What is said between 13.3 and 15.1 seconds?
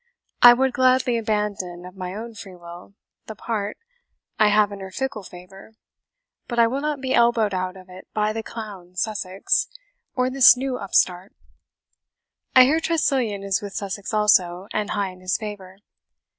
is with Sussex also, and high